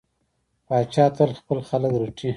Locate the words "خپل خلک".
1.39-1.93